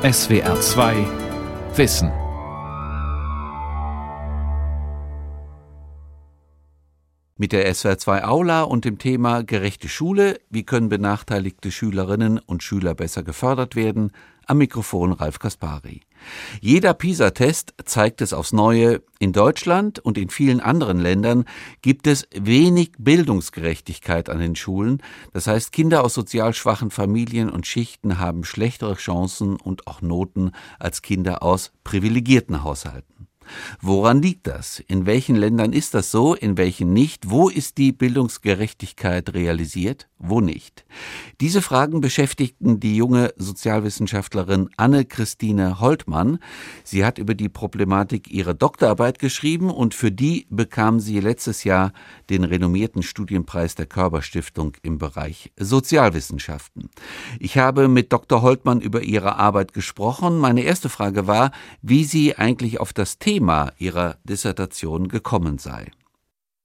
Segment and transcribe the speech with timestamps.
[0.00, 0.94] SWR 2
[1.74, 2.12] Wissen.
[7.36, 12.62] Mit der SWR 2 Aula und dem Thema gerechte Schule, wie können benachteiligte Schülerinnen und
[12.62, 14.12] Schüler besser gefördert werden,
[14.48, 16.00] am Mikrofon Ralf Kaspari.
[16.60, 19.02] Jeder PISA-Test zeigt es aufs Neue.
[19.20, 21.44] In Deutschland und in vielen anderen Ländern
[21.82, 25.02] gibt es wenig Bildungsgerechtigkeit an den Schulen.
[25.32, 30.52] Das heißt, Kinder aus sozial schwachen Familien und Schichten haben schlechtere Chancen und auch Noten
[30.78, 33.27] als Kinder aus privilegierten Haushalten.
[33.80, 34.80] Woran liegt das?
[34.86, 37.30] In welchen Ländern ist das so, in welchen nicht?
[37.30, 40.84] Wo ist die Bildungsgerechtigkeit realisiert, wo nicht?
[41.40, 46.38] Diese Fragen beschäftigten die junge Sozialwissenschaftlerin Anne-Christine Holtmann.
[46.84, 51.92] Sie hat über die Problematik ihre Doktorarbeit geschrieben und für die bekam sie letztes Jahr
[52.30, 56.90] den renommierten Studienpreis der Körperstiftung im Bereich Sozialwissenschaften.
[57.38, 58.42] Ich habe mit Dr.
[58.42, 60.38] Holtmann über ihre Arbeit gesprochen.
[60.38, 61.52] Meine erste Frage war,
[61.82, 65.92] wie sie eigentlich auf das Thema Thema Ihrer Dissertation gekommen sei.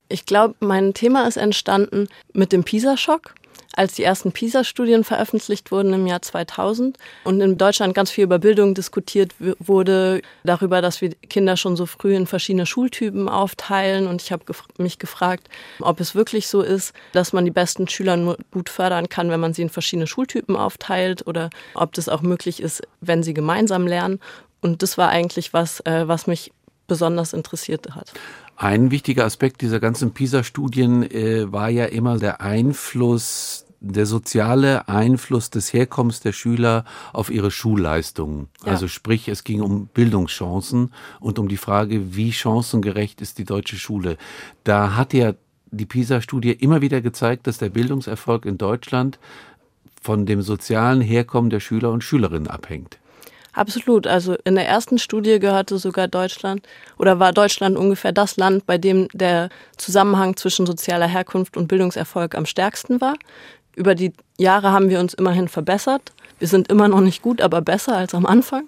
[0.09, 3.35] Ich glaube, mein Thema ist entstanden mit dem PISA-Schock
[3.75, 8.39] als die ersten PISA-Studien veröffentlicht wurden im Jahr 2000 und in Deutschland ganz viel über
[8.39, 14.07] Bildung diskutiert wurde, darüber, dass wir Kinder schon so früh in verschiedene Schultypen aufteilen.
[14.07, 15.47] Und ich habe gef mich gefragt,
[15.79, 19.39] ob es wirklich so ist, dass man die besten Schüler nur gut fördern kann, wenn
[19.39, 23.87] man sie in verschiedene Schultypen aufteilt oder ob das auch möglich ist, wenn sie gemeinsam
[23.87, 24.19] lernen.
[24.61, 26.51] Und das war eigentlich was, äh, was mich
[26.93, 28.13] besonders interessiert hat.
[28.55, 35.49] Ein wichtiger Aspekt dieser ganzen PISA-Studien äh, war ja immer der Einfluss, der soziale Einfluss
[35.49, 38.47] des Herkommens der Schüler auf ihre Schulleistungen.
[38.63, 38.73] Ja.
[38.73, 43.77] Also sprich, es ging um Bildungschancen und um die Frage, wie chancengerecht ist die deutsche
[43.77, 44.17] Schule.
[44.63, 45.33] Da hat ja
[45.71, 49.17] die PISA-Studie immer wieder gezeigt, dass der Bildungserfolg in Deutschland
[49.99, 52.99] von dem sozialen Herkommen der Schüler und Schülerinnen abhängt.
[53.53, 54.07] Absolut.
[54.07, 58.79] Also in der ersten Studie gehörte sogar Deutschland oder war Deutschland ungefähr das Land, bei
[58.79, 63.13] dem der Zusammenhang zwischen sozialer Herkunft und Bildungserfolg am stärksten war.
[63.75, 66.11] Über die Jahre haben wir uns immerhin verbessert.
[66.39, 68.67] Wir sind immer noch nicht gut, aber besser als am Anfang.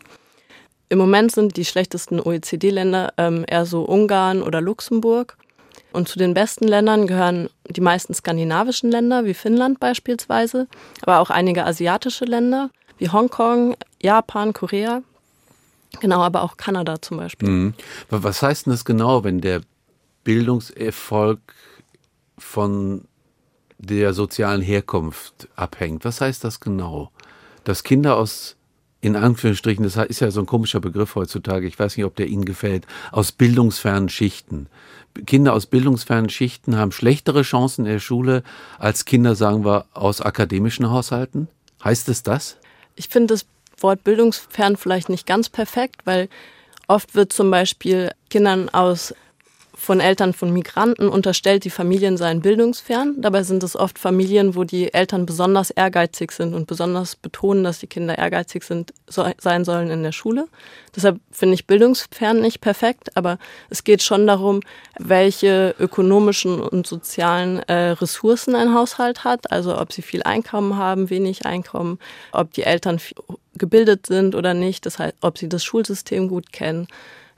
[0.89, 5.37] Im Moment sind die schlechtesten OECD-Länder ähm, eher so Ungarn oder Luxemburg.
[5.91, 10.67] Und zu den besten Ländern gehören die meisten skandinavischen Länder, wie Finnland beispielsweise,
[11.01, 15.01] aber auch einige asiatische Länder wie Hongkong, Japan, Korea.
[16.01, 17.49] Genau, aber auch Kanada zum Beispiel.
[17.49, 17.73] Mhm.
[18.09, 19.61] Was heißt denn das genau, wenn der
[20.23, 21.39] Bildungserfolg
[22.37, 23.05] von
[23.77, 26.05] der sozialen Herkunft abhängt?
[26.05, 27.11] Was heißt das genau?
[27.63, 28.55] Dass Kinder aus,
[29.01, 32.27] in Anführungsstrichen, das ist ja so ein komischer Begriff heutzutage, ich weiß nicht, ob der
[32.27, 34.67] Ihnen gefällt, aus bildungsfernen Schichten.
[35.25, 38.43] Kinder aus bildungsfernen Schichten haben schlechtere Chancen in der Schule
[38.79, 41.47] als Kinder, sagen wir, aus akademischen Haushalten?
[41.83, 42.57] Heißt es das?
[42.95, 43.45] Ich finde das
[43.79, 46.29] Wort bildungsfern vielleicht nicht ganz perfekt, weil
[46.87, 49.13] oft wird zum Beispiel Kindern aus
[49.75, 53.15] von Eltern von Migranten unterstellt, die Familien seien bildungsfern.
[53.21, 57.79] Dabei sind es oft Familien, wo die Eltern besonders ehrgeizig sind und besonders betonen, dass
[57.79, 60.47] die Kinder ehrgeizig sind, so, sein sollen in der Schule.
[60.95, 63.37] Deshalb finde ich bildungsfern nicht perfekt, aber
[63.69, 64.61] es geht schon darum,
[64.97, 69.51] welche ökonomischen und sozialen äh, Ressourcen ein Haushalt hat.
[69.51, 71.99] Also ob sie viel Einkommen haben, wenig Einkommen,
[72.31, 72.99] ob die Eltern
[73.57, 76.87] gebildet sind oder nicht, das heißt, ob sie das Schulsystem gut kennen,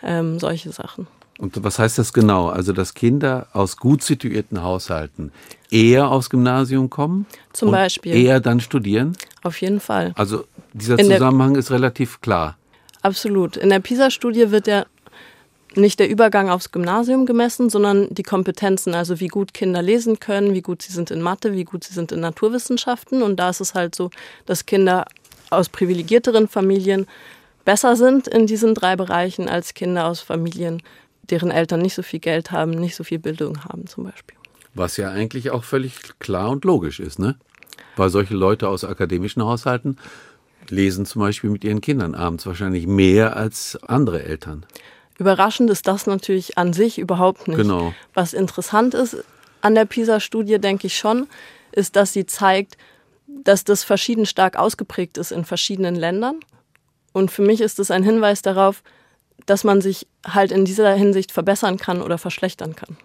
[0.04, 1.08] ähm, solche Sachen.
[1.40, 2.50] Und was heißt das genau?
[2.50, 5.32] Also, dass Kinder aus gut situierten Haushalten
[5.70, 7.28] eher aufs Gymnasium kommen?
[7.54, 8.16] Zum Beispiel.
[8.16, 9.16] Eher dann studieren?
[9.44, 10.14] Auf jeden Fall.
[10.16, 12.58] Also, dieser In Zusammenhang ist relativ klar.
[13.04, 13.56] Absolut.
[13.56, 14.86] In der PISA-Studie wird ja
[15.76, 20.54] nicht der Übergang aufs Gymnasium gemessen, sondern die Kompetenzen, also wie gut Kinder lesen können,
[20.54, 23.22] wie gut sie sind in Mathe, wie gut sie sind in Naturwissenschaften.
[23.22, 24.10] Und da ist es halt so,
[24.46, 25.06] dass Kinder
[25.50, 27.06] aus privilegierteren Familien
[27.64, 30.82] besser sind in diesen drei Bereichen als Kinder aus Familien
[31.32, 34.38] deren Eltern nicht so viel Geld haben, nicht so viel Bildung haben zum Beispiel.
[34.74, 37.36] Was ja eigentlich auch völlig klar und logisch ist, ne?
[37.96, 39.98] Weil solche Leute aus akademischen Haushalten
[40.70, 44.66] lesen zum Beispiel mit ihren Kindern abends wahrscheinlich mehr als andere Eltern.
[45.18, 47.58] Überraschend ist das natürlich an sich überhaupt nicht.
[47.58, 47.94] Genau.
[48.14, 49.24] Was interessant ist
[49.62, 51.28] an der PISA-Studie, denke ich schon,
[51.72, 52.78] ist, dass sie zeigt,
[53.28, 56.40] dass das verschieden stark ausgeprägt ist in verschiedenen Ländern.
[57.14, 58.84] Und für mich ist es ein Hinweis darauf,
[59.48, 62.98] dass man sich halt in dieser Hinsicht verbessern kann oder verschlechtern kann.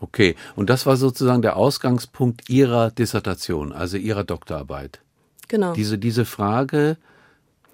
[0.00, 5.00] Okay, und das war sozusagen der Ausgangspunkt Ihrer Dissertation, also Ihrer Doktorarbeit.
[5.48, 5.72] Genau.
[5.72, 6.96] Diese, diese Frage,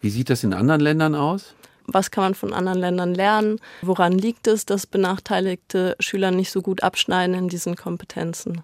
[0.00, 1.55] wie sieht das in anderen Ländern aus?
[1.87, 3.61] Was kann man von anderen Ländern lernen?
[3.82, 8.62] Woran liegt es, dass benachteiligte Schüler nicht so gut abschneiden in diesen Kompetenzen?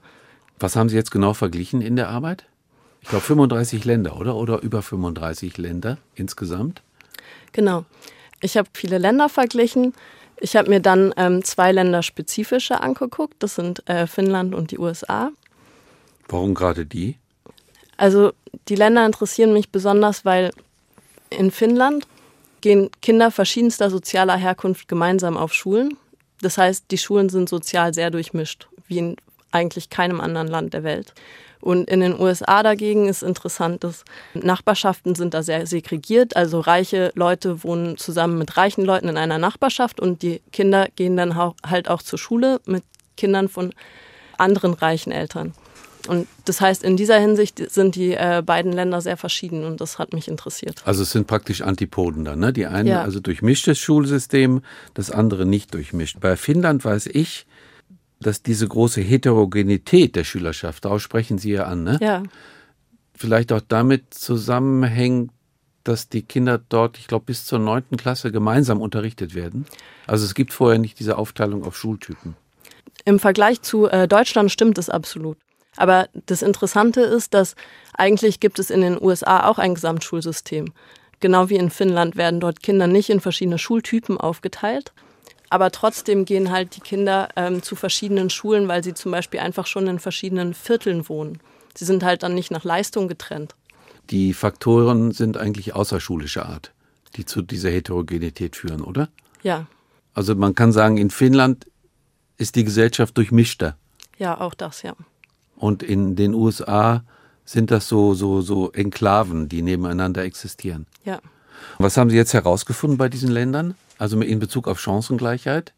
[0.58, 2.46] Was haben Sie jetzt genau verglichen in der Arbeit?
[3.02, 4.36] Ich glaube 35 Länder, oder?
[4.36, 6.82] Oder über 35 Länder insgesamt?
[7.52, 7.84] Genau.
[8.40, 9.94] Ich habe viele Länder verglichen.
[10.40, 13.36] Ich habe mir dann ähm, zwei länderspezifische angeguckt.
[13.40, 15.30] Das sind äh, Finnland und die USA.
[16.28, 17.16] Warum gerade die?
[17.96, 18.32] Also
[18.68, 20.52] die Länder interessieren mich besonders, weil
[21.28, 22.06] in Finnland
[22.62, 25.96] gehen Kinder verschiedenster sozialer Herkunft gemeinsam auf Schulen.
[26.40, 29.16] Das heißt, die Schulen sind sozial sehr durchmischt, wie in
[29.50, 31.12] eigentlich keinem anderen Land der Welt.
[31.60, 34.04] Und in den USA dagegen ist interessant, dass
[34.34, 36.36] Nachbarschaften sind da sehr segregiert.
[36.36, 41.16] Also reiche Leute wohnen zusammen mit reichen Leuten in einer Nachbarschaft und die Kinder gehen
[41.16, 42.82] dann halt auch zur Schule mit
[43.16, 43.72] Kindern von
[44.38, 45.52] anderen reichen Eltern.
[46.08, 49.98] Und das heißt, in dieser Hinsicht sind die äh, beiden Länder sehr verschieden und das
[49.98, 50.82] hat mich interessiert.
[50.86, 52.52] Also es sind praktisch Antipoden dann, ne?
[52.52, 53.02] Die einen ja.
[53.02, 54.62] also durchmischtes Schulsystem,
[54.94, 56.18] das andere nicht durchmischt.
[56.20, 57.46] Bei Finnland weiß ich,
[58.20, 61.98] dass diese große Heterogenität der Schülerschaft, darauf sprechen Sie ja an, ne?
[62.00, 62.22] Ja.
[63.14, 65.30] Vielleicht auch damit zusammenhängt,
[65.84, 69.66] dass die Kinder dort, ich glaube, bis zur neunten Klasse gemeinsam unterrichtet werden.
[70.06, 72.36] Also es gibt vorher nicht diese Aufteilung auf Schultypen.
[73.04, 75.38] Im Vergleich zu äh, Deutschland stimmt es absolut.
[75.76, 77.54] Aber das Interessante ist, dass
[77.94, 80.72] eigentlich gibt es in den USA auch ein Gesamtschulsystem.
[81.20, 84.92] Genau wie in Finnland werden dort Kinder nicht in verschiedene Schultypen aufgeteilt,
[85.50, 89.66] aber trotzdem gehen halt die Kinder ähm, zu verschiedenen Schulen, weil sie zum Beispiel einfach
[89.66, 91.40] schon in verschiedenen Vierteln wohnen.
[91.74, 93.54] Sie sind halt dann nicht nach Leistung getrennt.
[94.10, 96.72] Die Faktoren sind eigentlich außerschulischer Art,
[97.16, 99.08] die zu dieser Heterogenität führen, oder?
[99.42, 99.66] Ja.
[100.14, 101.66] Also man kann sagen, in Finnland
[102.36, 103.76] ist die Gesellschaft durchmischter.
[104.18, 104.94] Ja, auch das, ja.
[105.56, 107.04] Und in den USA
[107.44, 110.86] sind das so, so, so Enklaven, die nebeneinander existieren.
[111.04, 111.20] Ja.
[111.78, 113.74] Was haben Sie jetzt herausgefunden bei diesen Ländern?
[114.00, 115.74] Also in Bezug auf Chancengleichheit?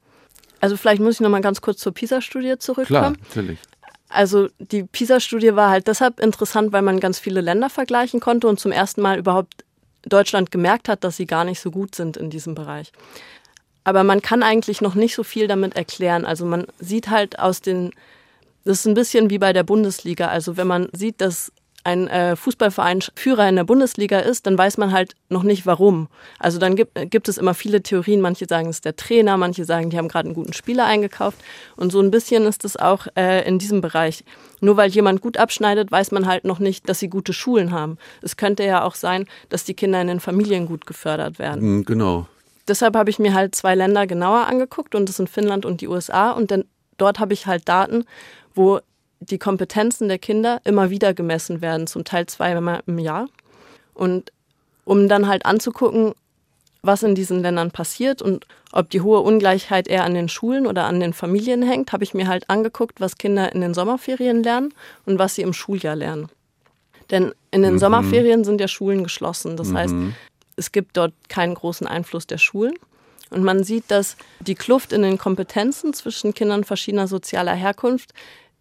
[0.61, 3.17] Also vielleicht muss ich noch mal ganz kurz zur PISA-Studie zurückkommen.
[3.17, 3.59] Klar, natürlich.
[4.09, 8.61] Also die PISA-Studie war halt deshalb interessant, weil man ganz viele Länder vergleichen konnte und
[8.61, 9.65] zum ersten Mal überhaupt
[10.03, 12.93] Deutschland gemerkt hat, dass sie gar nicht so gut sind in diesem Bereich.
[13.83, 16.25] Aber man kann eigentlich noch nicht so viel damit erklären.
[16.25, 17.91] Also man sieht halt aus den,
[18.65, 20.29] das ist ein bisschen wie bei der Bundesliga.
[20.29, 21.51] Also wenn man sieht, dass
[21.85, 26.09] ein äh, Fußballverein Führer in der Bundesliga ist, dann weiß man halt noch nicht warum.
[26.39, 28.21] Also dann gibt, gibt es immer viele Theorien.
[28.21, 31.39] Manche sagen, es ist der Trainer, manche sagen, die haben gerade einen guten Spieler eingekauft.
[31.77, 34.25] Und so ein bisschen ist es auch äh, in diesem Bereich.
[34.61, 37.99] Nur weil jemand gut abschneidet, weiß man halt noch nicht, dass sie gute Schulen haben.
[38.21, 41.79] Es könnte ja auch sein, dass die Kinder in den Familien gut gefördert werden.
[41.79, 42.27] Mhm, genau.
[42.69, 45.89] Deshalb habe ich mir halt zwei Länder genauer angeguckt und das sind Finnland und die
[45.89, 46.31] USA.
[46.31, 46.65] Und dann,
[46.97, 48.05] dort habe ich halt Daten,
[48.55, 48.81] wo
[49.23, 53.29] die Kompetenzen der Kinder immer wieder gemessen werden, zum Teil zweimal im Jahr.
[53.95, 54.33] Und
[54.85, 56.15] um dann halt anzugucken,
[56.83, 60.85] was in diesen Ländern passiert und ob die hohe Ungleichheit eher an den Schulen oder
[60.85, 64.75] an den Familien hängt, habe ich mir halt angeguckt, was Kinder in den Sommerferien lernen
[65.07, 66.29] und was sie im Schuljahr lernen.
[67.11, 67.79] Denn in den mhm.
[67.79, 69.57] Sommerferien sind ja Schulen geschlossen.
[69.57, 69.77] Das mhm.
[69.77, 69.95] heißt,
[70.57, 72.75] es gibt dort keinen großen Einfluss der Schulen.
[73.31, 78.13] Und man sieht, dass die Kluft in den Kompetenzen zwischen Kindern verschiedener sozialer Herkunft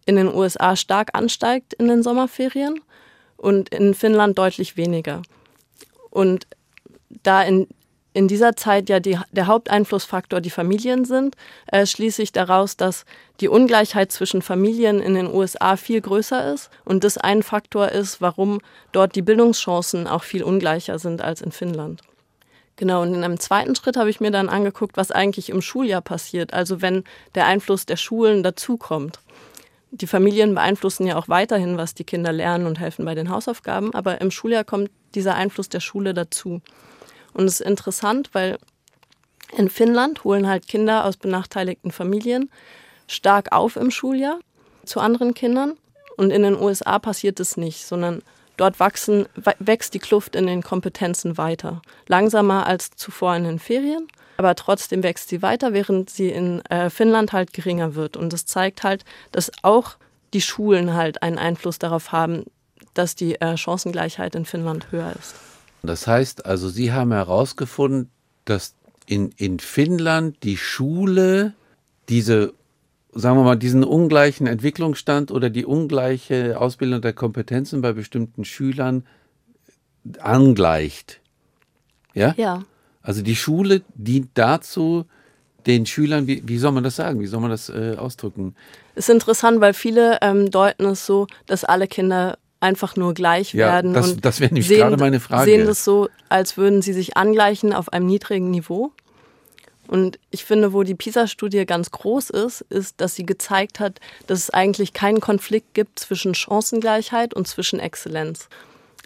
[0.04, 2.80] in den USA stark ansteigt in den Sommerferien
[3.36, 5.22] und in Finnland deutlich weniger.
[6.10, 6.46] Und
[7.22, 7.68] da in,
[8.12, 13.04] in dieser Zeit ja die, der Haupteinflussfaktor die Familien sind, äh, schließe ich daraus, dass
[13.40, 18.20] die Ungleichheit zwischen Familien in den USA viel größer ist und das ein Faktor ist,
[18.20, 18.60] warum
[18.92, 22.02] dort die Bildungschancen auch viel ungleicher sind als in Finnland.
[22.76, 26.00] Genau, und in einem zweiten Schritt habe ich mir dann angeguckt, was eigentlich im Schuljahr
[26.00, 29.20] passiert, also wenn der Einfluss der Schulen dazukommt
[29.92, 33.94] die Familien beeinflussen ja auch weiterhin, was die Kinder lernen und helfen bei den Hausaufgaben,
[33.94, 36.62] aber im Schuljahr kommt dieser Einfluss der Schule dazu.
[37.34, 38.58] Und es ist interessant, weil
[39.54, 42.50] in Finnland holen halt Kinder aus benachteiligten Familien
[43.06, 44.38] stark auf im Schuljahr
[44.84, 45.74] zu anderen Kindern.
[46.16, 48.22] Und in den USA passiert es nicht, sondern
[48.56, 49.26] dort wachsen,
[49.58, 54.08] wächst die Kluft in den Kompetenzen weiter, langsamer als zuvor in den Ferien
[54.42, 58.16] aber trotzdem wächst sie weiter, während sie in äh, Finnland halt geringer wird.
[58.16, 59.96] Und das zeigt halt, dass auch
[60.34, 62.44] die Schulen halt einen Einfluss darauf haben,
[62.94, 65.34] dass die äh, Chancengleichheit in Finnland höher ist.
[65.82, 68.10] Das heißt also, Sie haben herausgefunden,
[68.44, 68.74] dass
[69.06, 71.54] in, in Finnland die Schule
[72.08, 72.52] diese,
[73.12, 79.06] sagen wir mal, diesen ungleichen Entwicklungsstand oder die ungleiche Ausbildung der Kompetenzen bei bestimmten Schülern
[80.18, 81.20] angleicht.
[82.14, 82.34] Ja?
[82.36, 82.62] Ja.
[83.02, 85.06] Also die Schule dient dazu,
[85.66, 88.54] den Schülern, wie, wie soll man das sagen, wie soll man das äh, ausdrücken?
[88.94, 93.66] Ist interessant, weil viele ähm, deuten es so, dass alle Kinder einfach nur gleich ja,
[93.66, 93.92] werden.
[93.92, 95.50] Das, und das wäre nämlich gerade meine Frage.
[95.50, 98.92] sehen das so, als würden sie sich angleichen auf einem niedrigen Niveau.
[99.88, 104.38] Und ich finde, wo die PISA-Studie ganz groß ist, ist, dass sie gezeigt hat, dass
[104.38, 108.48] es eigentlich keinen Konflikt gibt zwischen Chancengleichheit und zwischen Exzellenz.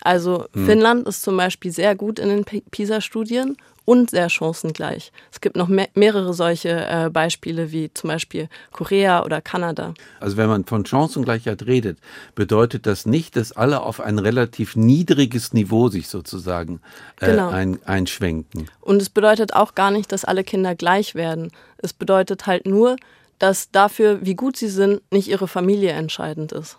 [0.03, 0.67] Also hm.
[0.67, 3.57] Finnland ist zum Beispiel sehr gut in den PISA-Studien
[3.87, 5.13] und sehr chancengleich.
[5.33, 9.95] Es gibt noch me mehrere solche äh, Beispiele wie zum Beispiel Korea oder Kanada.
[10.21, 11.99] Also wenn man von Chancengleichheit redet,
[12.35, 16.81] bedeutet das nicht, dass alle auf ein relativ niedriges Niveau sich sozusagen
[17.21, 17.49] äh, genau.
[17.49, 18.69] ein, einschwenken.
[18.83, 21.51] Und es bedeutet auch gar nicht, dass alle Kinder gleich werden.
[21.79, 22.97] Es bedeutet halt nur,
[23.39, 26.77] dass dafür, wie gut sie sind, nicht ihre Familie entscheidend ist.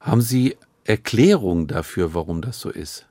[0.00, 3.06] Haben Sie Erklärung dafür, warum das so ist?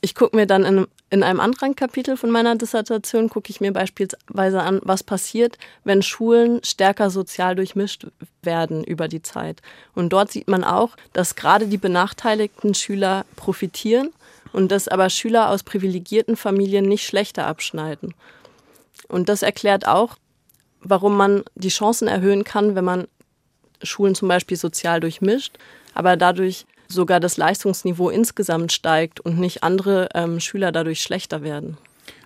[0.00, 3.72] Ich gucke mir dann in, in einem anderen Kapitel von meiner Dissertation, gucke ich mir
[3.72, 8.08] beispielsweise an, was passiert, wenn Schulen stärker sozial durchmischt
[8.42, 9.62] werden über die Zeit.
[9.94, 14.10] Und dort sieht man auch, dass gerade die benachteiligten Schüler profitieren
[14.52, 18.14] und dass aber Schüler aus privilegierten Familien nicht schlechter abschneiden.
[19.06, 20.16] Und das erklärt auch,
[20.80, 23.06] warum man die Chancen erhöhen kann, wenn man
[23.82, 25.58] Schulen zum Beispiel sozial durchmischt,
[25.94, 31.76] aber dadurch sogar das Leistungsniveau insgesamt steigt und nicht andere ähm, Schüler dadurch schlechter werden.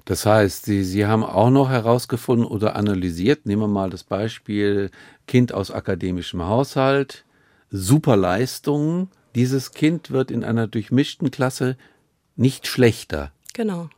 [0.04, 4.90] Das heißt, Sie, Sie haben auch noch herausgefunden oder analysiert, nehmen wir mal das Beispiel
[5.26, 7.24] Kind aus akademischem Haushalt,
[7.70, 9.08] super Leistungen.
[9.34, 11.76] Dieses Kind wird in einer durchmischten Klasse
[12.34, 13.30] nicht schlechter.
[13.52, 13.88] Genau.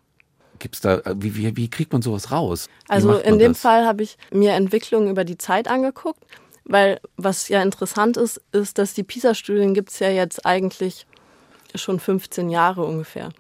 [0.59, 2.69] Gibt's da, wie, wie, wie kriegt man sowas raus?
[2.89, 3.61] also in dem das?
[3.61, 6.23] Fall habe ich mir Entwicklungen über die Zeit angeguckt
[6.65, 11.07] weil was ja interessant ist, ist, dass die PISA-Studien gibt es ja jetzt eigentlich
[11.75, 13.31] schon 15 Jahre ungefähr.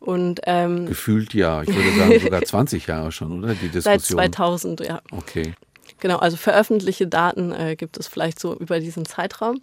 [0.00, 3.54] Und, ähm, Gefühlt ja, ich würde sagen sogar 20 Jahre schon, oder?
[3.54, 3.82] Die Diskussion.
[3.82, 4.02] Seit
[4.34, 5.00] 2000, ja.
[5.10, 5.54] Okay.
[5.98, 9.60] Genau, also veröffentlichte Daten äh, gibt es vielleicht so über diesen Zeitraum.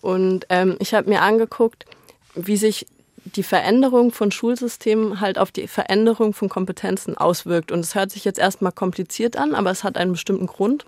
[0.00, 1.86] Und ähm, ich habe mir angeguckt,
[2.34, 2.86] wie sich
[3.24, 7.72] die Veränderung von Schulsystemen halt auf die Veränderung von Kompetenzen auswirkt.
[7.72, 10.86] Und es hört sich jetzt erstmal kompliziert an, aber es hat einen bestimmten Grund.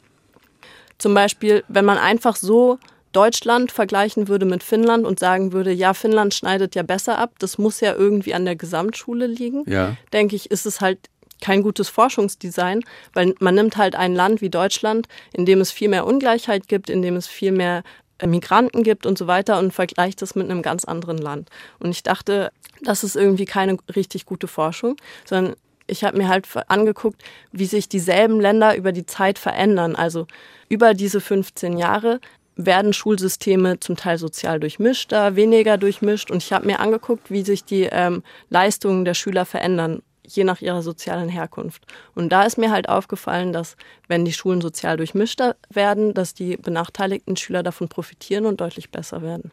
[0.98, 2.78] Zum Beispiel, wenn man einfach so
[3.12, 7.58] Deutschland vergleichen würde mit Finnland und sagen würde, ja, Finnland schneidet ja besser ab, das
[7.58, 9.96] muss ja irgendwie an der Gesamtschule liegen, ja.
[10.12, 10.98] denke ich, ist es halt
[11.40, 12.82] kein gutes Forschungsdesign,
[13.12, 16.90] weil man nimmt halt ein Land wie Deutschland, in dem es viel mehr Ungleichheit gibt,
[16.90, 17.82] in dem es viel mehr
[18.18, 21.50] äh, Migranten gibt und so weiter und vergleicht es mit einem ganz anderen Land.
[21.78, 22.50] Und ich dachte,
[22.82, 25.54] das ist irgendwie keine richtig gute Forschung, sondern
[25.86, 27.22] ich habe mir halt angeguckt,
[27.52, 29.96] wie sich dieselben Länder über die Zeit verändern.
[29.96, 30.26] Also
[30.68, 32.20] über diese 15 Jahre
[32.56, 36.30] werden Schulsysteme zum Teil sozial durchmischter, weniger durchmischt.
[36.30, 40.60] Und ich habe mir angeguckt, wie sich die ähm, Leistungen der Schüler verändern, je nach
[40.60, 41.84] ihrer sozialen Herkunft.
[42.14, 43.76] Und da ist mir halt aufgefallen, dass
[44.08, 49.22] wenn die Schulen sozial durchmischter werden, dass die benachteiligten Schüler davon profitieren und deutlich besser
[49.22, 49.50] werden.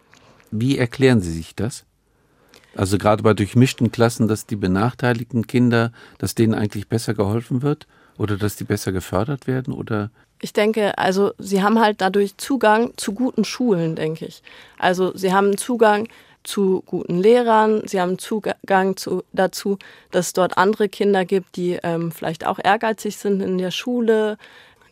[0.51, 1.85] Wie erklären Sie sich das?
[2.75, 7.87] Also gerade bei durchmischten Klassen, dass die benachteiligten Kinder, dass denen eigentlich besser geholfen wird
[8.17, 10.09] oder dass die besser gefördert werden oder
[10.43, 14.41] ich denke, also sie haben halt dadurch Zugang zu guten Schulen, denke ich.
[14.79, 16.07] Also sie haben Zugang
[16.43, 19.77] zu guten Lehrern, sie haben Zugang zu, dazu,
[20.09, 24.37] dass es dort andere Kinder gibt, die ähm, vielleicht auch ehrgeizig sind in der Schule.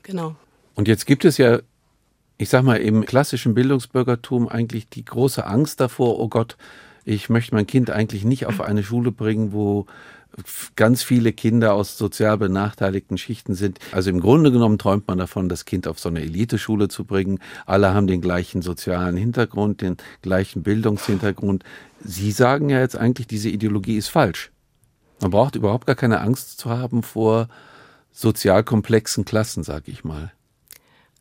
[0.04, 0.36] Genau.
[0.76, 1.60] Und jetzt gibt es ja,
[2.38, 6.58] ich sag mal, im klassischen Bildungsbürgertum eigentlich die große Angst davor, oh Gott,
[7.06, 9.86] ich möchte mein Kind eigentlich nicht auf eine Schule bringen, wo
[10.76, 13.80] ganz viele Kinder aus sozial benachteiligten Schichten sind.
[13.92, 17.40] Also im Grunde genommen träumt man davon, das Kind auf so eine Eliteschule zu bringen.
[17.66, 21.64] Alle haben den gleichen sozialen Hintergrund, den gleichen Bildungshintergrund.
[22.04, 24.52] Sie sagen ja jetzt eigentlich, diese Ideologie ist falsch.
[25.20, 27.50] Man braucht überhaupt gar keine Angst zu haben vor
[28.12, 30.32] sozial komplexen Klassen, sag ich mal.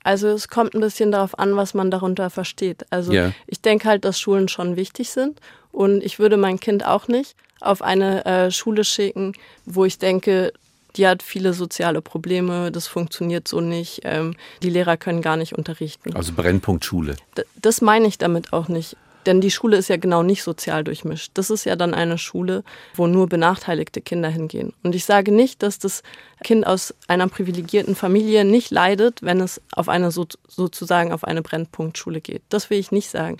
[0.04, 2.86] Also es kommt ein bisschen darauf an, was man darunter versteht.
[2.90, 3.32] Also yeah.
[3.46, 5.40] ich denke halt, dass Schulen schon wichtig sind
[5.72, 9.32] und ich würde mein Kind auch nicht auf eine äh, Schule schicken,
[9.64, 10.52] wo ich denke,
[10.96, 15.56] die hat viele soziale Probleme, das funktioniert so nicht, ähm, die Lehrer können gar nicht
[15.56, 16.14] unterrichten.
[16.14, 17.16] Also Brennpunkt Schule.
[17.36, 18.96] D das meine ich damit auch nicht.
[19.26, 21.32] Denn die Schule ist ja genau nicht sozial durchmischt.
[21.34, 24.72] Das ist ja dann eine Schule, wo nur benachteiligte Kinder hingehen.
[24.82, 26.02] Und ich sage nicht, dass das
[26.44, 31.42] Kind aus einer privilegierten Familie nicht leidet, wenn es auf eine so, sozusagen auf eine
[31.42, 32.42] Brennpunktschule geht.
[32.48, 33.36] Das will ich nicht sagen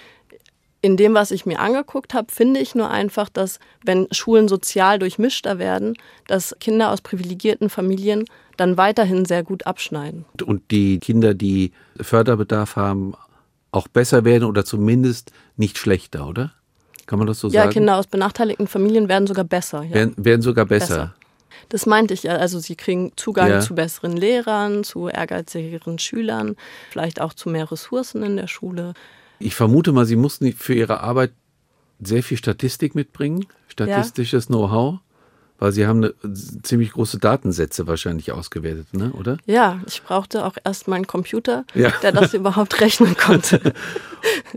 [0.80, 4.98] in dem, was ich mir angeguckt habe, finde ich nur einfach, dass wenn Schulen sozial
[4.98, 5.94] durchmischter werden,
[6.26, 8.24] dass Kinder aus privilegierten Familien
[8.56, 10.24] dann weiterhin sehr gut abschneiden.
[10.44, 13.14] Und die Kinder, die Förderbedarf haben,
[13.70, 16.52] auch besser werden oder zumindest nicht schlechter, oder?
[17.06, 17.68] Kann man das so ja, sagen?
[17.68, 19.82] Ja, Kinder aus benachteiligten Familien werden sogar besser.
[19.82, 19.94] Ja.
[19.94, 20.86] Werden, werden sogar besser.
[20.86, 21.14] besser.
[21.70, 22.36] Das meinte ich ja.
[22.36, 23.60] Also sie kriegen Zugang ja.
[23.60, 26.56] zu besseren Lehrern, zu ehrgeizigeren Schülern,
[26.90, 28.94] vielleicht auch zu mehr Ressourcen in der Schule.
[29.38, 31.32] Ich vermute mal, Sie mussten für Ihre Arbeit
[32.00, 34.48] sehr viel Statistik mitbringen, statistisches ja.
[34.48, 35.00] Know-how.
[35.60, 36.14] Weil Sie haben eine,
[36.62, 39.10] ziemlich große Datensätze wahrscheinlich ausgewertet, ne?
[39.12, 39.38] oder?
[39.44, 41.92] Ja, ich brauchte auch erst meinen Computer, Ja.
[42.00, 43.74] der das überhaupt rechnen konnte.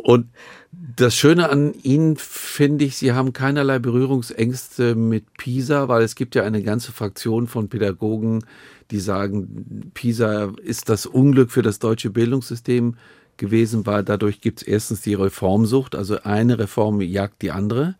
[0.03, 0.27] Und
[0.71, 6.35] das Schöne an Ihnen finde ich, Sie haben keinerlei Berührungsängste mit PISA, weil es gibt
[6.35, 8.45] ja eine ganze Fraktion von Pädagogen,
[8.91, 12.95] die sagen, PISA ist das Unglück für das deutsche Bildungssystem
[13.41, 17.95] gewesen, weil dadurch gibt es erstens die Reformsucht, also eine Reform jagt die andere.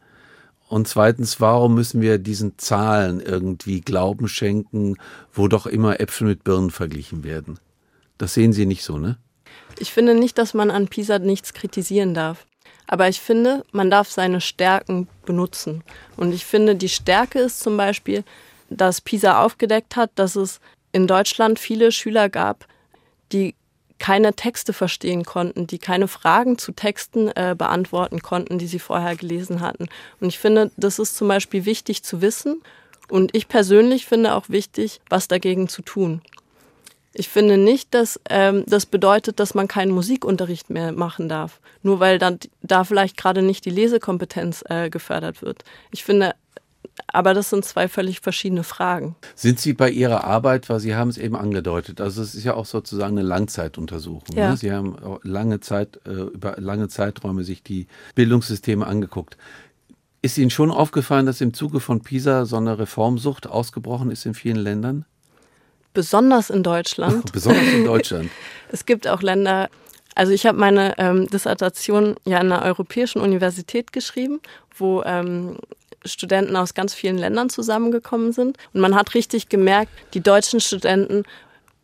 [0.69, 4.95] Und zweitens, warum müssen wir diesen Zahlen irgendwie Glauben schenken,
[5.33, 7.60] wo doch immer Äpfel mit Birnen verglichen werden?
[8.17, 9.17] Das sehen Sie nicht so, ne?
[9.79, 12.45] Ich finde nicht, dass man an PISA nichts kritisieren darf.
[12.88, 15.83] Aber ich finde, man darf seine Stärken benutzen.
[16.17, 18.24] Und ich finde, die Stärke ist zum Beispiel,
[18.69, 20.60] dass PISA aufgedeckt hat, dass es
[20.91, 22.67] in Deutschland viele Schüler gab,
[23.31, 23.55] die
[24.01, 29.15] keine Texte verstehen konnten, die keine Fragen zu Texten äh, beantworten konnten, die sie vorher
[29.15, 29.89] gelesen hatten.
[30.20, 32.63] Und ich finde, das ist zum Beispiel wichtig zu wissen.
[33.10, 36.22] Und ich persönlich finde auch wichtig, was dagegen zu tun.
[37.13, 42.00] Ich finde nicht, dass ähm, das bedeutet, dass man keinen Musikunterricht mehr machen darf, nur
[42.00, 45.63] weil dann da vielleicht gerade nicht die Lesekompetenz äh, gefördert wird.
[45.91, 46.34] Ich finde,
[47.07, 49.15] aber das sind zwei völlig verschiedene Fragen.
[49.36, 52.53] Sind Sie bei Ihrer Arbeit, weil Sie haben es eben angedeutet, also es ist ja
[52.53, 54.36] auch sozusagen eine Langzeituntersuchung.
[54.36, 54.51] Ja.
[54.51, 54.57] Ne?
[54.57, 59.38] Sie haben lange Zeit, äh, über lange Zeiträume sich die Bildungssysteme angeguckt.
[60.21, 64.36] Ist Ihnen schon aufgefallen, dass im Zuge von PISA so eine Reformsucht ausgebrochen ist in
[64.36, 65.05] vielen Ländern?
[65.93, 67.31] Besonders in Deutschland.
[67.33, 68.29] Besonders in Deutschland.
[68.74, 69.69] Es gibt auch Länder,
[70.15, 74.39] also ich habe meine ähm, Dissertation ja an einer europäischen Universität geschrieben,
[74.77, 75.57] wo ähm,
[76.05, 78.58] Studenten aus ganz vielen Ländern zusammengekommen sind.
[78.74, 81.24] Und man hat richtig gemerkt, die deutschen Studenten,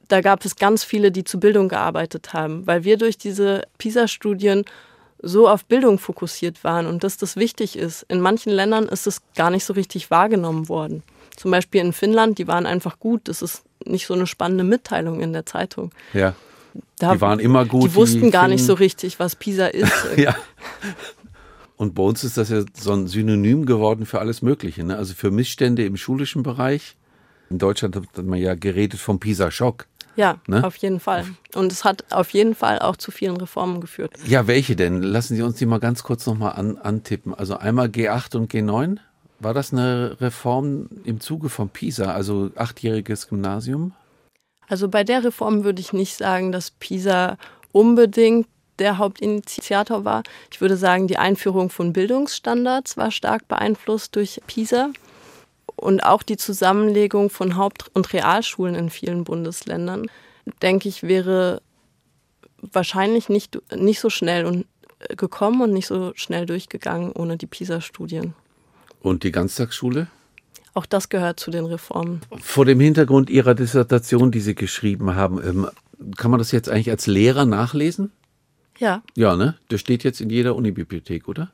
[0.08, 4.66] da gab es ganz viele, die zu Bildung gearbeitet haben, weil wir durch diese PISA-Studien
[5.22, 8.04] so auf Bildung fokussiert waren und dass das wichtig ist.
[8.08, 11.04] In manchen Ländern ist es gar nicht so richtig wahrgenommen worden.
[11.36, 13.22] Zum Beispiel in Finnland, die waren einfach gut.
[13.26, 15.92] Das ist nicht so eine spannende Mitteilung in der Zeitung.
[16.14, 16.36] Ja.
[17.00, 19.92] Da, Die waren immer gut, Die wussten die gar nicht so richtig, was PISA ist.
[20.18, 20.36] Ja.
[21.78, 24.84] Und bei uns ist das ja so ein Synonym geworden für alles Mögliche.
[24.84, 24.98] Ne?
[24.98, 26.98] Also für Missstände im schulischen Bereich.
[27.50, 29.86] In Deutschland hat man ja geredet vom PISA-Schock.
[30.16, 30.64] Ja, Ne?
[30.66, 31.26] auf jeden Fall.
[31.54, 34.13] Und es hat auf jeden Fall auch zu vielen Reformen geführt.
[34.26, 35.04] Ja, welche denn?
[35.04, 37.36] Lassen Sie uns die mal ganz kurz nochmal an, antippen.
[37.36, 38.98] Also einmal G8 und G9.
[39.40, 43.94] War das eine Reform im Zuge von PISA, also achtjähriges Gymnasium?
[44.68, 47.38] Also bei der Reform würde ich nicht sagen, dass PISA
[47.72, 48.48] unbedingt
[48.80, 50.24] der Hauptinitiator war.
[50.52, 54.92] Ich würde sagen, die Einführung von Bildungsstandards war stark beeinflusst durch PISA
[55.76, 60.08] und auch die Zusammenlegung von Haupt- und Realschulen in vielen Bundesländern,
[60.62, 61.62] denke ich, wäre
[62.62, 64.66] wahrscheinlich nicht, nicht so schnell und
[65.00, 68.34] äh, gekommen und nicht so schnell durchgegangen ohne die PISA-Studien.
[69.02, 70.08] Und die Ganztagsschule?
[70.74, 72.22] Auch das gehört zu den Reformen.
[72.42, 75.70] Vor dem Hintergrund Ihrer Dissertation, die Sie geschrieben haben, ähm,
[76.18, 78.12] kann man das jetzt eigentlich als Lehrer nachlesen?
[78.80, 79.56] Ja, Ja, ne?
[79.70, 81.50] Das steht jetzt in jeder Unibibliothek, oder?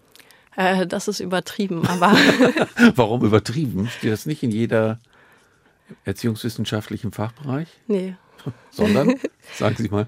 [0.56, 2.12] äh, das ist übertrieben, aber
[2.96, 3.88] Warum übertrieben?
[3.88, 5.00] Steht das nicht in jeder
[6.06, 7.68] erziehungswissenschaftlichen Fachbereich?
[7.88, 8.16] nee.
[8.72, 9.14] Sondern,
[9.54, 10.08] sagen Sie mal.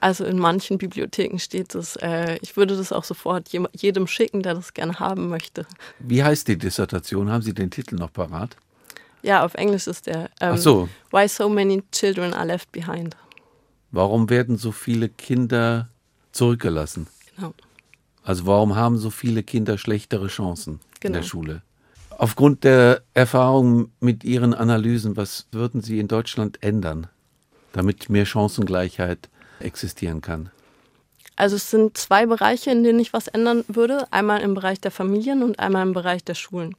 [0.00, 1.96] Also in manchen Bibliotheken steht es.
[1.96, 5.66] Äh, ich würde das auch sofort jedem schicken, der das gerne haben möchte.
[5.98, 7.28] Wie heißt die Dissertation?
[7.30, 8.56] Haben Sie den Titel noch parat?
[9.22, 10.30] Ja, auf Englisch ist der.
[10.40, 10.88] Ähm, Ach so.
[11.10, 13.16] Why so many children are left behind.
[13.90, 15.88] Warum werden so viele Kinder
[16.32, 17.06] zurückgelassen?
[17.36, 17.54] Genau.
[18.24, 21.22] Also warum haben so viele Kinder schlechtere Chancen in der Genau.
[21.28, 21.62] Schule?
[22.18, 27.08] Aufgrund der Erfahrung mit Ihren Analysen, was würden Sie in Deutschland ändern,
[27.72, 30.50] damit mehr Chancengleichheit existieren kann?
[31.34, 34.06] Also es sind zwei Bereiche, in denen ich was ändern würde.
[34.12, 36.76] Einmal im Bereich der Familien und einmal im Bereich der Schulen.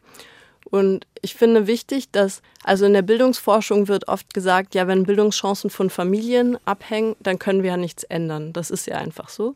[0.70, 5.70] Und ich finde wichtig, dass, also in der Bildungsforschung wird oft gesagt, ja, wenn Bildungschancen
[5.70, 8.54] von Familien abhängen, dann können wir ja nichts ändern.
[8.54, 9.56] Das ist ja einfach so.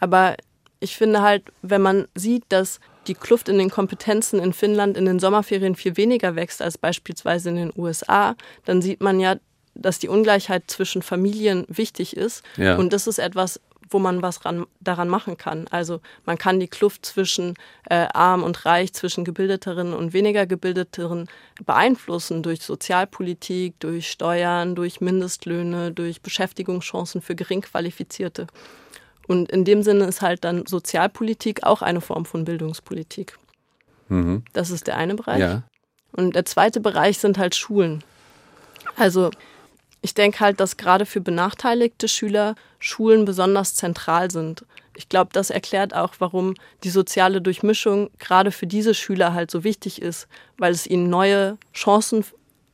[0.00, 0.36] Aber
[0.80, 5.04] ich finde halt, wenn man sieht, dass die Kluft in den Kompetenzen in Finnland in
[5.04, 9.36] den Sommerferien viel weniger wächst als beispielsweise in den USA, dann sieht man ja,
[9.74, 12.42] dass die Ungleichheit zwischen Familien wichtig ist.
[12.56, 12.76] Ja.
[12.76, 15.66] Und das ist etwas, wo man was ran, daran machen kann.
[15.70, 17.54] Also man kann die Kluft zwischen
[17.88, 21.28] äh, arm und reich, zwischen gebildeteren und weniger gebildeteren
[21.64, 28.46] beeinflussen durch Sozialpolitik, durch Steuern, durch Mindestlöhne, durch Beschäftigungschancen für Geringqualifizierte.
[29.26, 33.38] Und in dem Sinne ist halt dann Sozialpolitik auch eine Form von Bildungspolitik.
[34.52, 35.40] Das ist der eine Bereich.
[35.40, 35.62] Ja.
[36.12, 38.04] Und der zweite Bereich sind halt Schulen.
[38.96, 39.30] Also
[40.04, 44.66] ich denke halt, dass gerade für benachteiligte Schüler Schulen besonders zentral sind.
[44.96, 49.64] ich glaube, das erklärt auch, warum die soziale Durchmischung gerade für diese Schüler halt so
[49.64, 52.22] wichtig ist, weil es ihnen neue Chancen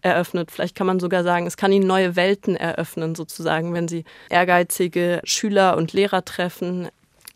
[0.03, 0.51] eröffnet.
[0.51, 5.21] Vielleicht kann man sogar sagen, es kann ihnen neue Welten eröffnen, sozusagen, wenn sie ehrgeizige
[5.23, 6.89] Schüler und Lehrer treffen.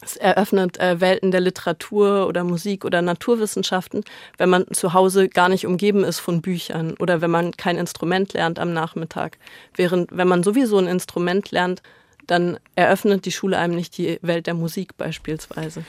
[0.04, 4.04] Es eröffnet äh, Welten der Literatur oder Musik oder Naturwissenschaften,
[4.36, 8.34] wenn man zu Hause gar nicht umgeben ist von Büchern oder wenn man kein Instrument
[8.34, 9.38] lernt am Nachmittag.
[9.74, 11.82] Während wenn man sowieso ein Instrument lernt,
[12.26, 15.84] dann eröffnet die Schule einem nicht die Welt der Musik beispielsweise.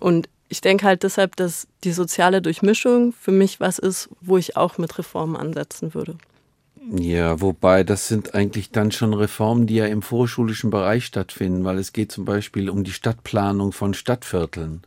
[0.00, 4.56] Und ich denke halt deshalb, dass die soziale Durchmischung für mich was ist, wo ich
[4.56, 6.16] auch mit Reformen ansetzen würde.
[6.90, 11.78] Ja, wobei das sind eigentlich dann schon Reformen, die ja im vorschulischen Bereich stattfinden, weil
[11.78, 14.82] es geht zum Beispiel um die Stadtplanung von Stadtvierteln.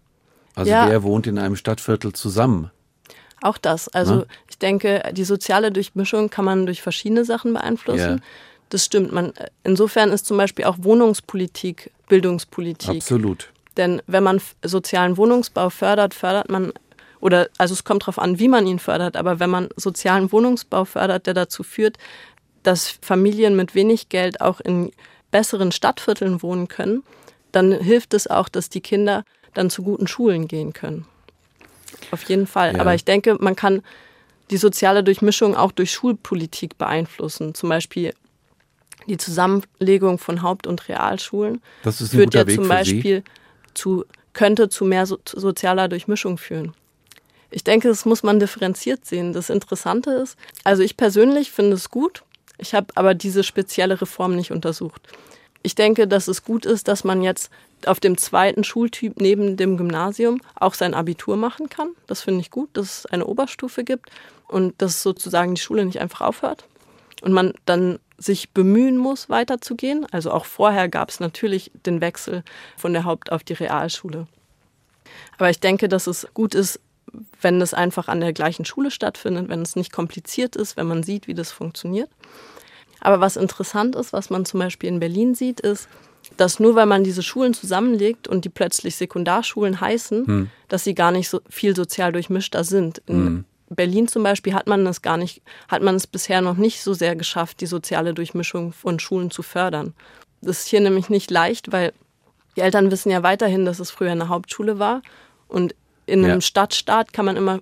[0.55, 0.89] Also ja.
[0.89, 2.71] wer wohnt in einem Stadtviertel zusammen?
[3.41, 3.87] Auch das.
[3.89, 4.25] Also Na?
[4.49, 8.17] ich denke, die soziale Durchmischung kann man durch verschiedene Sachen beeinflussen.
[8.17, 8.23] Ja.
[8.69, 9.11] Das stimmt.
[9.11, 9.33] Man,
[9.63, 12.97] insofern ist zum Beispiel auch Wohnungspolitik Bildungspolitik.
[12.97, 13.49] Absolut.
[13.75, 16.73] Denn wenn man sozialen Wohnungsbau fördert, fördert man,
[17.19, 20.85] oder also es kommt darauf an, wie man ihn fördert, aber wenn man sozialen Wohnungsbau
[20.85, 21.97] fördert, der dazu führt,
[22.63, 24.91] dass Familien mit wenig Geld auch in
[25.31, 27.03] besseren Stadtvierteln wohnen können,
[27.51, 31.05] dann hilft es auch, dass die Kinder dann zu guten Schulen gehen können.
[32.11, 32.75] Auf jeden Fall.
[32.75, 32.81] Ja.
[32.81, 33.81] Aber ich denke, man kann
[34.49, 37.53] die soziale Durchmischung auch durch Schulpolitik beeinflussen.
[37.53, 38.13] Zum Beispiel
[39.07, 43.23] die Zusammenlegung von Haupt- und Realschulen das ist ein führt ja Weg zum Beispiel
[43.73, 46.73] zu, könnte zu mehr so, sozialer Durchmischung führen.
[47.49, 49.33] Ich denke, das muss man differenziert sehen.
[49.33, 52.23] Das Interessante ist, also ich persönlich finde es gut,
[52.57, 55.01] ich habe aber diese spezielle Reform nicht untersucht.
[55.63, 57.51] Ich denke, dass es gut ist, dass man jetzt
[57.85, 61.89] auf dem zweiten Schultyp neben dem Gymnasium auch sein Abitur machen kann.
[62.07, 64.09] Das finde ich gut, dass es eine Oberstufe gibt
[64.47, 66.65] und dass sozusagen die Schule nicht einfach aufhört
[67.21, 70.07] und man dann sich bemühen muss, weiterzugehen.
[70.11, 72.43] Also auch vorher gab es natürlich den Wechsel
[72.75, 74.27] von der Haupt- auf die Realschule.
[75.37, 76.79] Aber ich denke, dass es gut ist,
[77.41, 81.03] wenn es einfach an der gleichen Schule stattfindet, wenn es nicht kompliziert ist, wenn man
[81.03, 82.09] sieht, wie das funktioniert.
[82.99, 85.87] Aber was interessant ist, was man zum Beispiel in Berlin sieht, ist,
[86.35, 90.49] dass nur weil man diese Schulen zusammenlegt und die plötzlich Sekundarschulen heißen, hm.
[90.67, 93.01] dass sie gar nicht so viel sozial durchmischter sind.
[93.05, 93.45] In hm.
[93.69, 96.93] Berlin zum Beispiel hat man es gar nicht, hat man es bisher noch nicht so
[96.93, 99.93] sehr geschafft, die soziale Durchmischung von Schulen zu fördern.
[100.41, 101.93] Das ist hier nämlich nicht leicht, weil
[102.55, 105.01] die Eltern wissen ja weiterhin, dass es früher eine Hauptschule war
[105.47, 105.75] und
[106.07, 106.41] in einem ja.
[106.41, 107.59] Stadtstaat kann man immer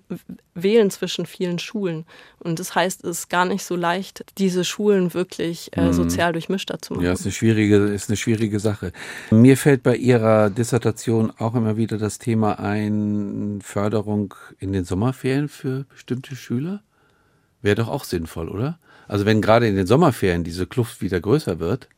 [0.53, 2.05] wählen zwischen vielen Schulen.
[2.39, 5.93] Und das heißt, es ist gar nicht so leicht, diese Schulen wirklich äh, mhm.
[5.93, 7.05] sozial durchmischter zu machen.
[7.05, 8.93] Ja, ist eine schwierige, ist eine schwierige Sache.
[9.31, 15.49] Mir fällt bei Ihrer Dissertation auch immer wieder das Thema ein, Förderung in den Sommerferien
[15.49, 16.83] für bestimmte Schüler.
[17.61, 18.79] Wäre doch auch sinnvoll, oder?
[19.07, 21.89] Also wenn gerade in den Sommerferien diese Kluft wieder größer wird,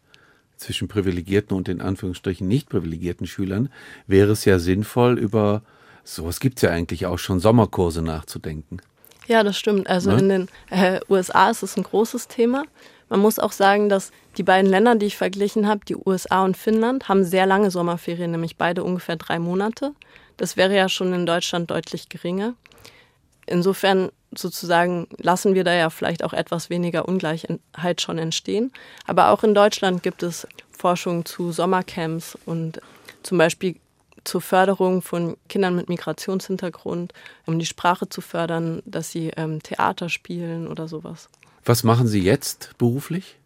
[0.56, 3.70] zwischen privilegierten und in Anführungsstrichen nicht privilegierten Schülern,
[4.08, 5.62] wäre es ja sinnvoll, über
[6.08, 8.80] Sowas gibt es ja eigentlich auch schon, Sommerkurse nachzudenken.
[9.28, 9.90] Ja, das stimmt.
[9.90, 10.20] Also ne?
[10.20, 12.64] in den äh, USA ist es ein großes Thema.
[13.10, 16.56] Man muss auch sagen, dass die beiden Länder, die ich verglichen habe, die USA und
[16.56, 19.92] Finnland, haben sehr lange Sommerferien, nämlich beide ungefähr drei Monate.
[20.38, 22.54] Das wäre ja schon in Deutschland deutlich geringer.
[23.46, 28.72] Insofern sozusagen lassen wir da ja vielleicht auch etwas weniger Ungleichheit schon entstehen.
[29.06, 32.80] Aber auch in Deutschland gibt es Forschung zu Sommercamps und
[33.24, 33.76] zum Beispiel
[34.28, 37.14] zur Förderung von Kindern mit Migrationshintergrund,
[37.46, 41.30] um die Sprache zu fördern, dass sie ähm, Theater spielen oder sowas.
[41.66, 43.38] Was machen Sie jetzt beruflich?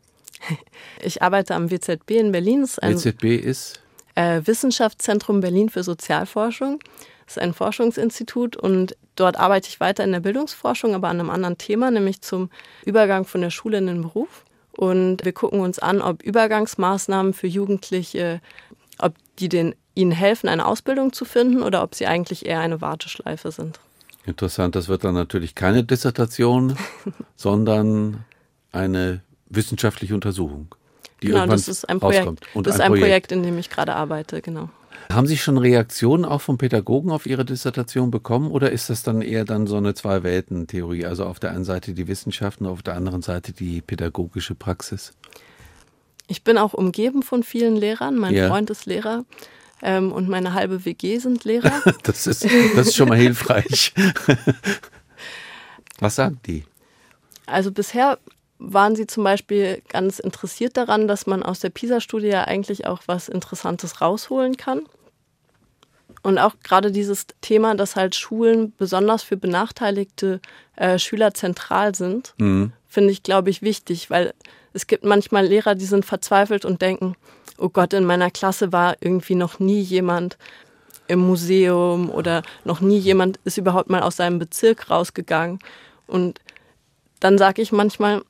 [1.04, 2.64] Ich arbeite am WZB in Berlin.
[2.64, 3.80] WZB ist?
[4.16, 6.80] Äh, Wissenschaftszentrum Berlin für Sozialforschung.
[7.26, 11.30] Das ist ein Forschungsinstitut und dort arbeite ich weiter in der Bildungsforschung, aber an einem
[11.30, 12.50] anderen Thema, nämlich zum
[12.86, 14.46] Übergang von der Schule in den Beruf.
[14.72, 18.42] Und wir gucken uns an, ob Übergangsmaßnahmen für Jugendliche,
[18.98, 22.82] ob die den ihnen helfen, eine Ausbildung zu finden oder ob sie eigentlich eher eine
[22.82, 23.80] Warteschleife sind.
[24.26, 26.78] Interessant, das wird dann natürlich keine Dissertation,
[27.36, 28.24] sondern
[28.72, 30.74] eine wissenschaftliche Untersuchung.
[31.22, 32.44] Die genau, das ist ein Projekt.
[32.54, 33.06] Und das ist ein Projekt.
[33.06, 34.70] Projekt, in dem ich gerade arbeite, genau.
[35.12, 39.22] Haben Sie schon Reaktionen auch von Pädagogen auf Ihre Dissertation bekommen oder ist das dann
[39.22, 41.06] eher dann so eine Zwei-Welten-Theorie?
[41.06, 45.14] Also auf der einen Seite die Wissenschaften, auf der anderen Seite die pädagogische Praxis?
[46.28, 48.16] Ich bin auch umgeben von vielen Lehrern.
[48.16, 48.48] Mein ja.
[48.48, 49.26] Freund ist Lehrer
[49.82, 51.82] ähm, und meine halbe WG sind Lehrer.
[52.04, 53.94] das, ist, das ist schon mal hilfreich.
[56.00, 56.66] Was sagen die?
[57.46, 58.18] Also bisher
[58.58, 63.02] waren sie zum Beispiel ganz interessiert daran, dass man aus der PISA-Studie ja eigentlich auch
[63.08, 64.84] was Interessantes rausholen kann.
[66.22, 70.40] Und auch gerade dieses Thema, dass halt Schulen besonders für benachteiligte
[70.76, 72.74] äh, Schüler zentral sind, mhm.
[72.88, 74.34] finde ich, glaube ich, wichtig, weil
[74.74, 77.16] es gibt manchmal Lehrer, die sind verzweifelt und denken,
[77.58, 80.38] oh Gott, in meiner Klasse war irgendwie noch nie jemand
[81.08, 85.60] im Museum oder noch nie jemand ist überhaupt mal aus seinem Bezirk rausgegangen.
[86.08, 86.40] Und
[87.20, 88.22] dann sage ich manchmal,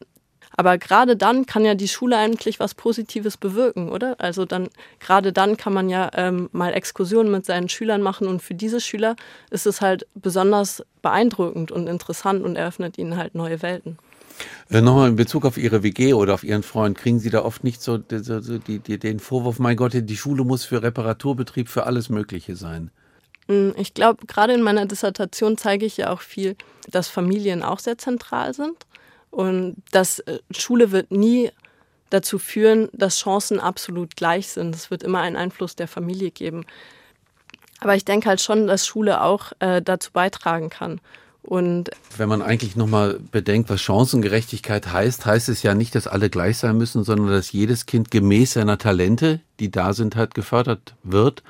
[0.58, 4.16] aber gerade dann kann ja die Schule eigentlich was Positives bewirken, oder?
[4.20, 8.42] Also dann gerade dann kann man ja ähm, mal Exkursionen mit seinen Schülern machen und
[8.42, 9.16] für diese Schüler
[9.50, 13.98] ist es halt besonders beeindruckend und interessant und eröffnet ihnen halt neue Welten.
[14.70, 17.64] Äh, Nochmal in Bezug auf Ihre WG oder auf Ihren Freund, kriegen Sie da oft
[17.64, 21.86] nicht so, so, die, die, den Vorwurf, mein Gott, die Schule muss für Reparaturbetrieb, für
[21.86, 22.92] alles Mögliche sein?
[23.48, 26.56] Hm, ich glaube, gerade in meiner Dissertation zeige ich ja auch viel,
[26.90, 28.86] dass Familien auch sehr zentral sind
[29.30, 31.52] und dass äh, Schule wird nie
[32.10, 34.76] dazu führen, dass Chancen absolut gleich sind.
[34.76, 36.66] Es wird immer einen Einfluss der Familie geben.
[37.80, 41.02] Aber ich denke halt schon, dass Schule auch äh, dazu beitragen kann.
[41.44, 46.30] Und wenn man eigentlich nochmal bedenkt, was Chancengerechtigkeit heißt, heißt es ja nicht, dass alle
[46.30, 50.96] gleich sein müssen, sondern dass jedes Kind gemäß seiner Talente, die da sind, halt gefördert
[51.04, 51.44] wird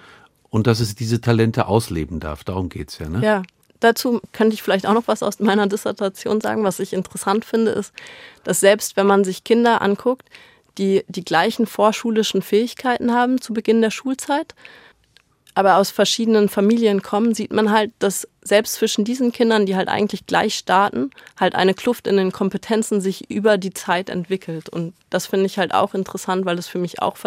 [0.50, 2.44] und dass es diese Talente ausleben darf.
[2.44, 3.26] Darum geht's ja, ne?
[3.26, 3.44] Ja.
[3.82, 6.64] Dazu könnte ich vielleicht auch noch was aus meiner Dissertation sagen.
[6.64, 7.94] Was ich interessant finde, ist,
[8.44, 10.30] dass selbst wenn man sich Kinder anguckt,
[10.78, 14.54] die die gleichen vorschulischen Fähigkeiten haben zu Beginn der Schulzeit,
[15.54, 19.88] aber aus verschiedenen Familien kommen, sieht man halt, dass selbst zwischen diesen Kindern, die halt
[19.88, 24.70] eigentlich gleich starten, halt eine Kluft in den Kompetenzen sich über die Zeit entwickelt.
[24.70, 27.18] Und das finde ich halt auch interessant, weil es für mich auch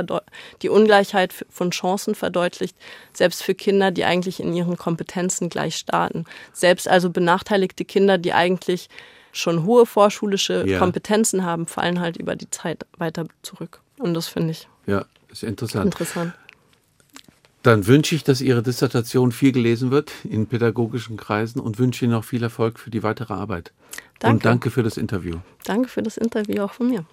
[0.63, 2.77] die Ungleichheit von Chancen verdeutlicht,
[3.13, 6.25] selbst für Kinder, die eigentlich in ihren Kompetenzen gleich starten.
[6.53, 8.89] Selbst also benachteiligte Kinder, die eigentlich
[9.33, 10.79] schon hohe vorschulische ja.
[10.79, 13.81] Kompetenzen haben, fallen halt über die Zeit weiter zurück.
[13.99, 15.87] Und das finde ich ja, ist interessant.
[15.87, 16.35] interessant.
[17.65, 22.13] Dann wünsche ich, dass Ihre Dissertation viel gelesen wird in pädagogischen Kreisen und wünsche Ihnen
[22.13, 23.73] noch viel Erfolg für die weitere Arbeit.
[24.19, 24.35] Danke.
[24.35, 25.39] Und danke für das Interview.
[25.65, 27.07] Danke für das Interview auch von mir.